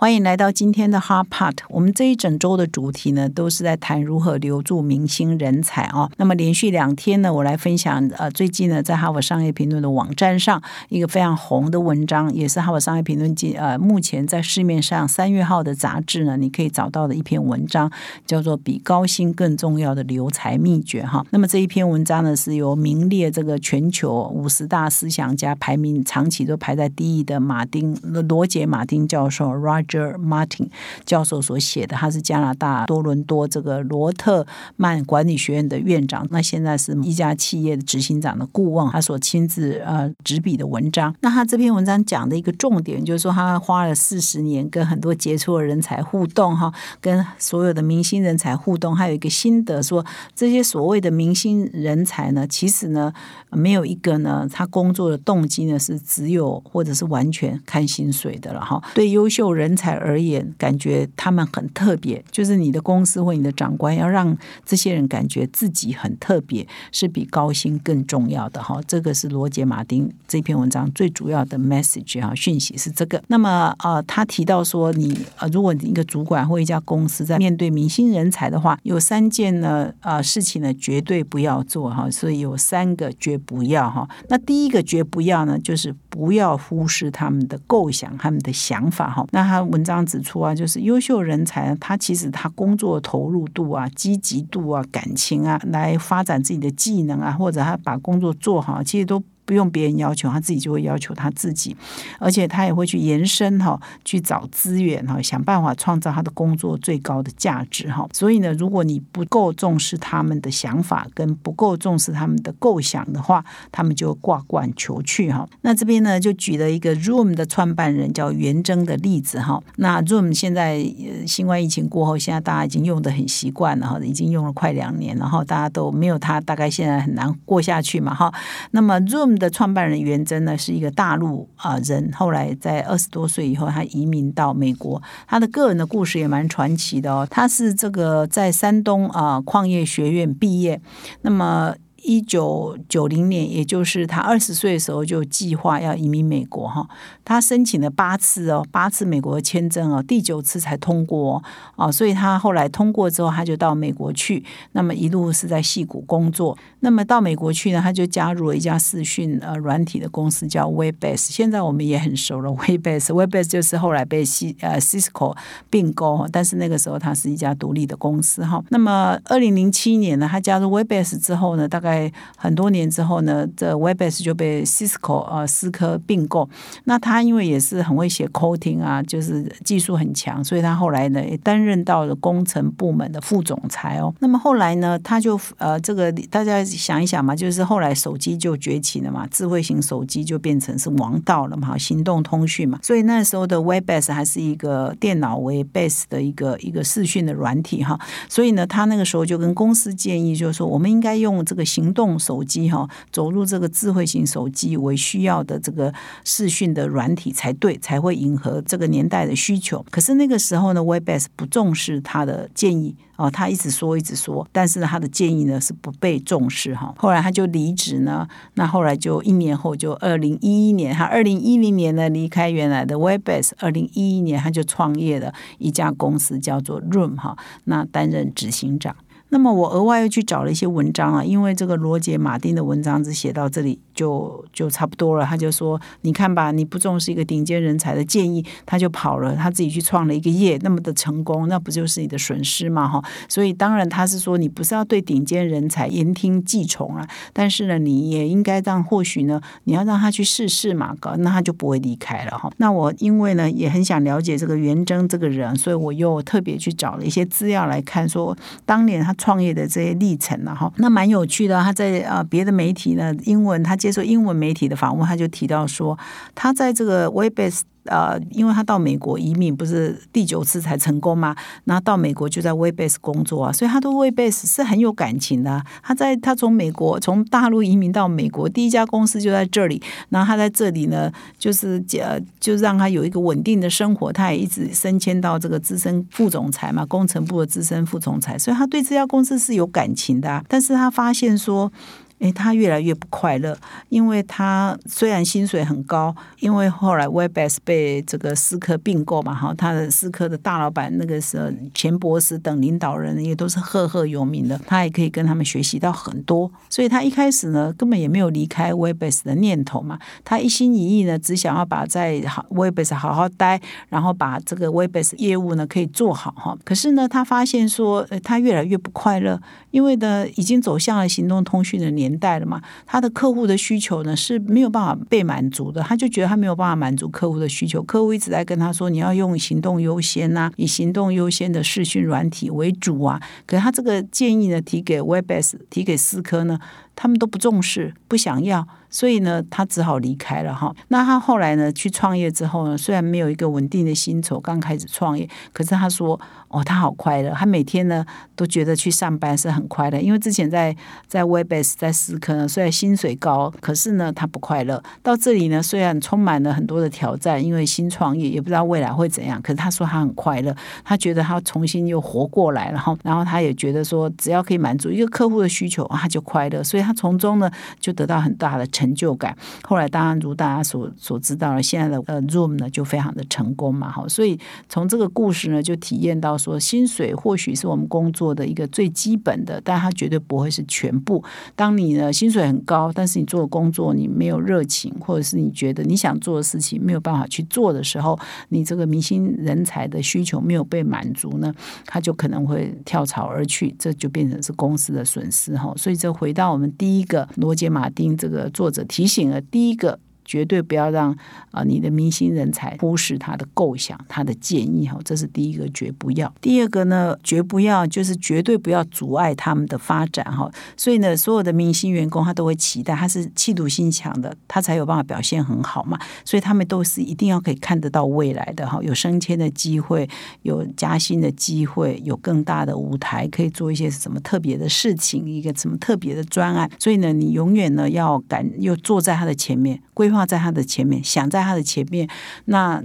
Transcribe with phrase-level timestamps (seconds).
[0.00, 1.58] 欢迎来到今天的 Hard Part。
[1.68, 6.10] 我们这一整周的主题呢，都是在谈如何留住明星人才啊。
[6.16, 17.92] 那么连续两天呢，我来分享呃，最近呢，在哈佛商业评论的网站上一个非常红的文章，也是哈佛商业评论记呃，目前在市面上三月号的杂志呢，你可以找到的一篇文章，
[18.24, 21.22] 叫做《比高薪更重要的留才秘诀》哈。
[21.28, 29.89] 那么这一篇文章呢，是由名列这个全球五十大思想家排名长期都排在第一的马丁罗杰马丁教授 Roger。
[29.98, 30.68] Martin
[31.04, 41.14] 教授所写的，他是加拿大多伦多这个罗特曼管理学院的院长，那现在是一家企业的执行长的顾问，他所亲自呃执笔的文章。
[41.20, 53.12] 那他这篇文章讲的一个重点，就是说他花了四十年跟很多杰出的人才互动，哈，跟所有的明星人才互动，还有一个心得，说这些所谓的明星人才呢，其实呢
[53.50, 58.82] 没有一个呢，他工作的动机呢是只有或者是完全看薪水的了，哈。
[58.94, 64.36] 对优秀人才而言，感觉他们很特别，就是你的公司或你的长官要让
[64.66, 68.78] 这些人感觉自己很特别，是比高薪更重要的哈。
[68.86, 73.22] 这个是罗杰马丁这篇文章最主要的 message 哈，讯息是这个。
[73.28, 82.10] 那么呃，他提到说，你呃，如果你一个主管或一家公司在面对明星人才的话，有三件呢啊事情呢绝对不要做哈。
[82.10, 84.06] 所以有三个绝不要哈。
[84.28, 89.24] 那第一个绝不要呢，就是不要忽视他们的构想、他们的想法哈。
[89.30, 99.22] 那他文章指出啊，就是优秀人才，他其实他工作投入度啊、积极度啊、感情啊，来发展自己的技能啊，或者他把工作做好，其实都。
[99.44, 101.76] 不用别人要求，他自己就会要求他自己，
[102.18, 108.06] 而且他也会去延伸哈，去找资源哈，想办法创造他的工作最高的价值哈。
[108.12, 115.48] 所以呢，如果你不够重视他们的想法，跟不够重视他们的构想的话，他们就挂冠求去哈。
[115.62, 119.60] 那这边呢，就举了一个 Room 的创办人叫袁征的例子哈。
[119.76, 120.78] 那 Room 现在
[121.26, 128.32] 新冠疫情过后，现在大家已经用的很习惯了哈，已经用了快两年，然后大家都没有他，大概现在很难过下去嘛哈。
[128.72, 135.02] 那么 Room 的创办人袁真呢是一个大陆啊人，后来在二十多岁以后，他移民到美国。
[135.26, 137.26] 他的个人的故事也蛮传奇的哦。
[137.28, 140.80] 他是这个在山东啊矿业学院毕业，
[141.22, 141.74] 那么。
[142.02, 146.88] 一九九零年，也就是他二十岁的时候，就计划要移民美国哈。
[147.24, 151.42] 他申请了八次哦，八次美国的签证哦，第九次才通过
[151.76, 151.90] 哦。
[151.90, 154.44] 所以他后来通过之后，他就到美国去。
[154.72, 156.56] 那么一路是在戏谷工作。
[156.80, 161.30] 那么到美国去呢，他就加入了一家视讯呃软体的公司，叫 Webase。
[161.30, 163.06] 现在我们也很熟了，Webase。
[163.06, 165.36] Webase 就是后来被西呃 Cisco
[165.68, 168.62] 并购，但是那个时候它是一家独立的公司哈。
[168.70, 176.48] 那么二零零七年呢，他加入 Webbase 之后呢，大概在很多年之后呢，这 Webex 就被 Cisco 呃思科并购。
[176.84, 184.14] 那他因为也是很会写 coding 啊，就是技术很强，所以他后来呢也担任到了工程部门的副总裁哦。
[184.20, 192.78] 那么后来呢，他就呃这个大家想一想嘛，就是后来手机就崛起了嘛，智慧型手机就变成是王道了嘛，行动通讯嘛。
[192.82, 197.98] 所以那时候的 Webex 还是一个电脑为 base 的一个一个视讯的软体哈。
[198.28, 205.92] 所以呢，他那个时候就跟公司建议，就是说我们应该用这个行行动手机哈，走入这个智慧型手机为需要的这个
[206.24, 209.82] 视讯的软体才对，才会迎合这个年代的需求。
[209.90, 216.94] 可是那个时候呢 webbas 不重视他的建议哦，他一直说一直说，但是他的建议呢是不被重视哈。
[216.98, 228.94] 后来他就离职呢，那后来就一年后就二零一一年，他二零一零年呢离开原来的 webbas 二零一一年他就创业了一家公司叫做 Room 哈，那担任执行长。
[229.30, 235.24] 那么我额外又去找了一些文章啊，因为这个罗杰马丁的文章只写到这里就就差不多了。
[235.24, 242.88] 他就说：“你看吧，你不重视一个顶尖人才的建议，他就跑了，他自己去创了一个业，那么的成功，那不就是你的损失嘛？
[242.88, 243.00] 哈！
[243.28, 252.50] 所以当然他是说，你不是要对顶尖人才言听计从啊，但是呢，你也应该让或许呢，你要让他去试试嘛，搞那他就不会离开了哈。
[252.56, 259.14] 那我因为呢也很想了解这个元征这个人，所以我又特别去找了一些资料来看，说当年他。
[259.20, 261.62] 创业的这些历程了哈，那蛮有趣的。
[261.62, 265.98] 他在啊别的媒体呢，英文他接受英文媒体的访问，他就提到说，
[266.34, 271.34] 他在这个 Webbase 呃，因为他到美国移民不是第九次才成功吗？
[271.64, 275.62] 然后到美国就在 WeBase 工作啊，所以他对 Webbase 是很有感情的。
[275.82, 284.12] 他在他从美国从大陆移民到美国，第一家公司就在这里，然后他在这里呢，就是呃，就让他有一个稳定的生活。
[284.12, 290.44] 他也一直升迁到这个资深副总裁嘛，工程部的资深副总裁，所以他对这家公司是有感情的。
[290.48, 291.72] 但是他发现说。
[292.20, 293.56] 诶，他越来越不快乐，
[293.88, 312.20] 因为他虽然薪水很高，因为后来 Webbase 被这个思科并购嘛，哈，他的思科的大老板那个时候钱博士等领导人也都是赫赫有名的，他也可以跟他们学习到很多，所以他一开始呢根本也没有离开 Webbase 的念头嘛，他一心一意呢只想要把在
[312.50, 319.40] Webbase 好好待，然后把这个 Webbase 业务呢可以做好哈，可是呢他发现说呃他越来越不快乐。
[319.70, 336.58] 因为呢，已经走向了行动通讯的年代了嘛，他的客户的需求呢是没有办法被满足的，他就觉得他没有办法满足客户的需求，客户一直在跟他说你要用行动优先呐，以行动优先的视讯软体为主啊，可是他这个建议呢提给 WebS 提给思科呢，
[337.00, 338.68] 他们都不重视，不想要。
[338.92, 340.74] 所以呢，他只好离开了哈。
[340.88, 348.04] 那他后来呢，去创业之后呢，虽然没有一个稳定的薪酬，刚开始创业，可是他说，哦，他好快乐，他每天呢
[348.34, 350.00] 都觉得去上班是很快乐。
[350.00, 350.76] 因为之前在
[351.06, 354.82] 在 Webbase 在思科呢，虽然薪水高，可是呢他不快乐。
[355.04, 360.52] 到这里呢，虽然充满了很多的挑战，因为新创业也不知道未来会怎样，可是他说他很快乐，
[360.84, 362.96] 他觉得他重新又活过来了哈。
[363.04, 366.64] 然后他也觉得说，只要可以满足一个客户的需求，他就快乐。
[366.64, 368.66] 所以从中呢就得到很大的。
[368.70, 369.36] 成就感。
[369.64, 374.38] 后来当然如大家所所知道了，现在的呃 Zoom 呢就非常的成功嘛，好，所以
[374.68, 381.22] 从这个故事呢就体验到说，薪水或许是我们工作的一个最基本的，但它绝对不会是全部。
[381.56, 388.18] 当你呢薪水很高，但是你做工作你没有热情，或者是你觉得你想做的事情没有办法去做的时候，
[388.50, 391.52] 你这个明星人才的需求没有被满足呢，
[391.86, 395.72] 他就可能会跳槽而去，这就变成是公司的损失哈。
[395.76, 398.70] 所以这回到我们第一个罗杰马丁这个作。
[398.70, 399.98] 者提醒了第一个。
[400.30, 401.10] 绝对不要让
[401.50, 406.32] 啊你的明星人才忽视他的构想、他的建议哈，这是第一个绝不要。
[406.40, 410.48] 第二个呢，绝不要就是绝对不要阻碍他们的发展哈。
[410.76, 415.98] 所以呢，所有的明星员工他都会期待他是气度心强的，他才有办法表现很好嘛。
[416.24, 420.08] 所以他们都是一定要可以看得到未来的哈，有升迁的机会，
[420.42, 426.70] 有加薪的机会，有更大的舞台可以做一些什么特别的事情，一个什么特别的专案。
[426.78, 430.19] 所以呢，你永远呢要敢又坐在他的前面规划。
[430.24, 432.08] 在他的前面，想在他的前面，
[432.46, 432.82] 那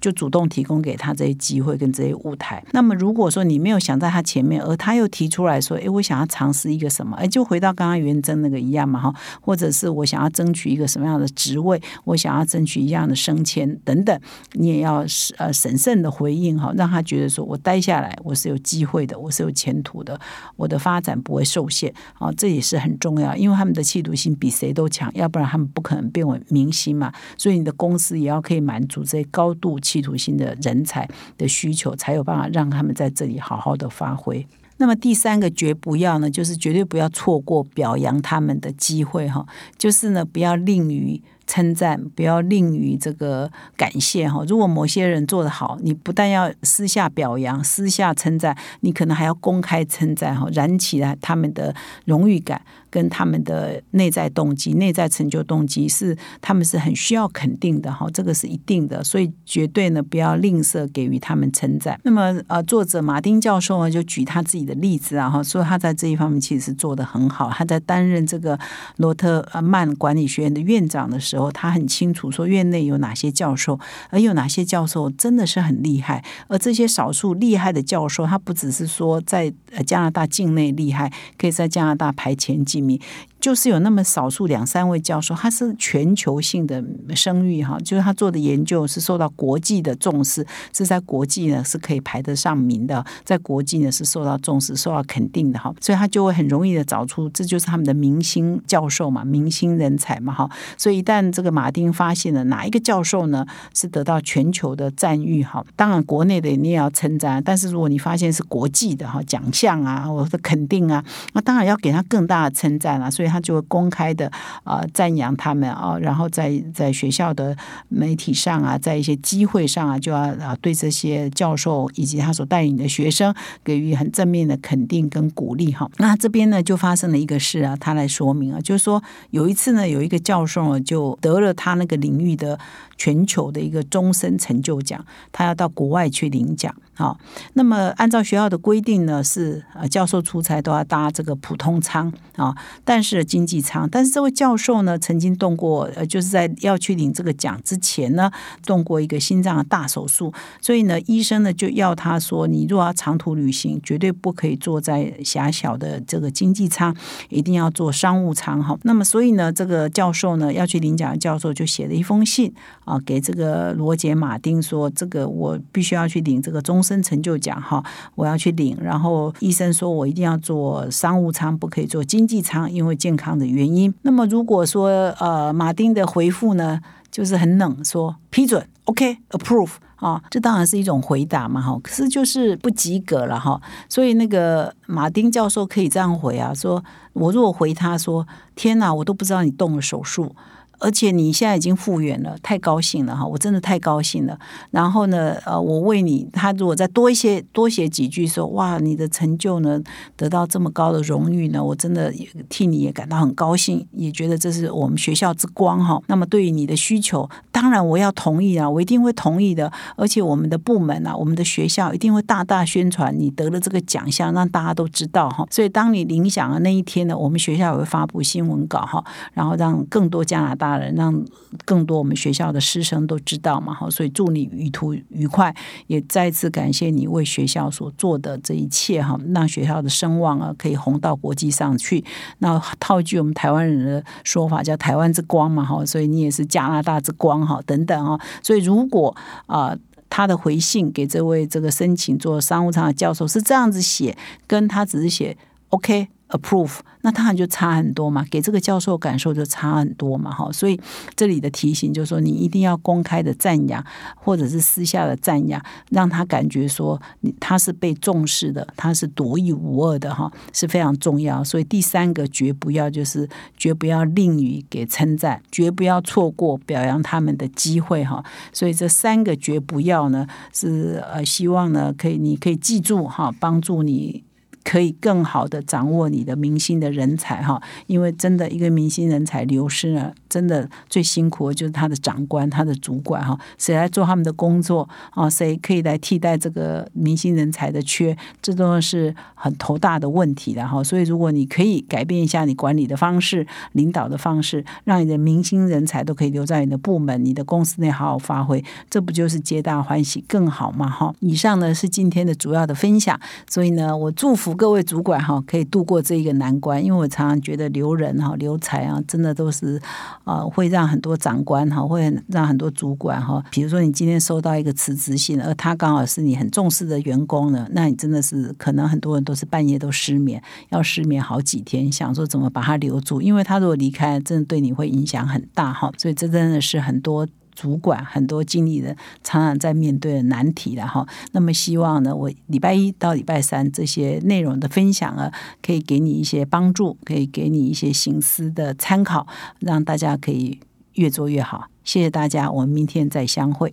[0.00, 2.62] 就主动提供给他这些机会跟这些舞台。
[2.72, 14.20] 那么，如果说你没有想在他前面，而他又提出来说：“哎，我想要尝试一个什么？”哎，就回到刚刚元征那个一样嘛，哈，或者是我想要争取一个什么样的职位，我想要争取一样的升迁等等，
[14.52, 15.04] 你也要
[15.38, 20.18] 呃审慎的回应哈，让他觉得说我待下来我是有机会的，我是有前途的，
[20.56, 26.40] 我的发展不会受限啊，这也是很重要，因为他们的企图心比谁都强，要不然他们不可能变为。
[26.60, 31.08] 明星嘛，所以你的公司也要可以满足这些高度企图心的人才
[31.38, 34.46] 的需求，才有办法让他们在这里好好的发挥。
[34.76, 39.46] 那么第三个绝不要呢，就是绝对不要错过表扬他们的机会哈，
[39.78, 41.22] 就是呢不要吝于。
[41.46, 44.44] 称赞不要吝于这个感谢哈。
[44.46, 51.74] 如果某些人做得好，你不但要私下表扬、私下称赞，你可能还要公开称赞哈，燃起来他们的
[52.04, 62.00] 荣誉感跟他们的内在动机、内在成就动机是他们是很需要肯定的哈，这个是一定的，所以绝对呢不要吝啬给予他们称赞。
[62.02, 67.50] 那么呃，作者马丁教授呢就举他自己的例子啊哈，说他在这一方面其实是做得很好。
[67.50, 68.58] 他在担任这个
[68.96, 71.50] 罗特曼管理学院的院长的时候。
[71.52, 73.78] 他很清楚说院内有哪些教授，
[74.08, 79.52] 而有哪些教授真的是很厉害，而这些少数厉害的教授，他不只是说在
[79.86, 83.00] 加拿大境内厉害，可以在加拿大排前几名。
[83.40, 86.84] 就是有那么少数两三位教授，他是全球性的
[87.16, 113.29] 声誉哈，就是他做的研究是受到国际的重视，是在国际呢是可以排得上名的，在国际呢是受到重视、受到肯定的哈，所以他就会很容易的找出这就是他们的明星教授嘛，明星人才嘛哈，所以一旦这个马丁发现了哪一个教授呢是得到全球的赞誉哈，当然国内的你也要称赞，但是如果你发现是国际的哈奖项啊或者肯定啊，那当然要给他更大的称赞啊，所以。
[113.30, 114.30] 他就会公开的
[114.64, 117.56] 啊赞扬他们啊，然后在在学校的
[117.88, 123.32] 媒体上啊，在一些机会上啊，就要啊对这些教授以及他所带领的学生
[123.62, 125.88] 给予很正面的肯定跟鼓励哈。
[125.98, 132.58] 那这边呢就发生了一个事啊，他来说明啊，就是说有一次呢，有一个教授就得了他那个领域的。
[133.00, 135.02] 全球的一个终身成就奖，
[135.32, 136.74] 他要到国外去领奖。
[136.92, 137.18] 好，
[137.54, 142.54] 那么按照学校的规定呢，是呃教授出差都要搭这个普通舱啊，
[142.84, 143.88] 但是经济舱。
[143.90, 148.30] 但是这位教授呢，曾经动过呃，就是在要去领这个奖之前呢，
[148.66, 150.30] 动过一个心脏的大手术，
[150.60, 156.94] 所以呢，医生呢就要他说，你若要长途旅行，绝对不可以坐在狭小的这个经济舱，
[157.30, 158.78] 一定要坐商务舱哈。
[158.82, 162.52] 那么所以呢，这个教授呢要去领奖教授就写了一封信。
[162.90, 167.84] 啊，给这个罗杰·马丁说，这个我必须要去领这个终身成就奖哈，
[168.16, 168.76] 我要去领。
[168.82, 173.94] 然后医生说我一定要坐商务舱，不可以坐经济舱，因为健康的原因。
[174.02, 174.88] 那么如果说
[175.20, 176.80] 呃，马丁的回复呢，
[177.12, 183.60] 就是很冷，说批准，OK，approve 啊，这当然是一种回答嘛哈，可是就是不及格了哈。
[183.88, 186.82] 所以那个马丁教授可以这样回啊，说
[187.12, 190.34] 我如果回他说，天哪，我都不知道你动了手术。
[190.80, 193.24] 而且你现在已经复原了，太高兴了哈！
[193.24, 194.38] 我真的太高兴了。
[194.70, 199.80] 然后呢，呃，我为你，他如果再多一些，多写几句说，哇，你的成就呢，
[200.16, 202.12] 得到这么高的荣誉呢，我真的
[202.48, 206.00] 替你也感到很高兴，也觉得这是我们学校之光哈。
[206.06, 209.70] 那么对于你的需求，当然我要同意啊，我一定会同意的。
[209.96, 215.46] 而且我们的部门啊，我们的学校一定会大大宣传你得了这个奖项，让大家都知道哈。
[215.50, 220.69] 所以当你领奖的那一天呢，我们学校也会发布新闻稿哈，然后让更多加拿大。
[220.78, 221.24] 人让
[221.64, 225.54] 更多我们学校的师生都知道嘛，好，所以祝你旅途愉快，
[225.86, 232.04] 也再次感谢你为学校所做的这一切哈，让学校的声望啊可以红到国际上去。
[232.38, 238.18] 那套句我们台湾人的说法，叫“台湾之光”嘛，哈，所以你也是加拿大之光哈，等等哈。
[238.42, 239.14] 所以如果
[239.46, 239.76] 啊，
[240.08, 245.36] 他的回信给这位这个申请做商务舱的教授是这样子写，跟他只是写
[245.68, 246.08] “OK”。
[246.30, 250.80] approve，那当然就差很多嘛，给这个教授感受就差很多嘛，哈，所以
[251.14, 253.84] 这里的提醒就是说，你一定要公开的赞扬，
[254.14, 255.60] 或者是私下的赞扬，
[255.90, 261.42] 让他感觉说你他是被重视的，他是独一无二的，哈，是非常重要。
[261.42, 268.24] 所以第三个绝不要就是绝不要吝于给称赞，绝不要错过表扬他们的机会，哈。
[268.52, 274.22] 所以这三个绝不要呢，是呃希望呢可以你可以记住哈，帮助你。
[274.70, 285.28] 可以更好的掌握你的明星的人才哈，因为真的一个明星人才流失了，真的最辛苦的就是他的长官、他的主管哈，谁来做他们的工作啊？
[285.28, 288.16] 谁可以来替代这个明星人才的缺？
[288.40, 290.84] 这都是很头大的问题的哈。
[290.84, 300.88] 所以，如果你可以改变一下你管理的方式、领导的方式，让你的明星人才都可以留在你的部门、你的公司内好好发挥，这不就是皆大欢喜更好吗？
[300.88, 301.12] 哈！
[301.18, 304.59] 以上呢是今天的主要的分享，所以呢，我祝福。
[304.60, 309.80] 各位主管哈，可以度过这一个难关，因为我常常觉得留人哈、留才啊，真的都是
[310.24, 327.26] 呃，会让很多长官哈，会让很多主管哈，比如说你今天收到一个辞职信，而他刚好是你很重视的员工呢，那你真的是可能很多人都是半夜都失眠，要失眠好几天，想说怎么把他留住，因为他如果离开，真的对你会影响很大哈，所以这真的是很多。
[327.54, 339.26] 主管很多经理人常常在面对的难题了哈，那么希望呢，我礼拜一到礼拜三这些内容的分享啊，可以给你一些帮助，可以给你一些行思的参考，
[339.58, 340.60] 让大家可以
[340.94, 341.66] 越做越好。
[341.84, 343.72] 谢谢大家，我们明天再相会。